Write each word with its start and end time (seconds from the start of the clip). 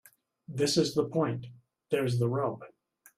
This 0.47 0.77
is 0.77 0.95
the 0.95 1.05
point. 1.05 1.45
There's 1.91 2.17
the 2.17 2.27
rub. 2.27 2.63